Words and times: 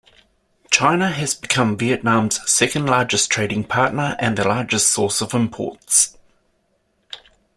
China 0.71 1.11
has 1.11 1.35
become 1.35 1.77
Vietnam's 1.77 2.39
second-largest 2.51 3.29
trading 3.29 3.63
partner 3.63 4.15
and 4.17 4.35
the 4.35 4.47
largest 4.47 4.87
source 4.91 5.21
of 5.21 5.35
imports. 5.35 6.17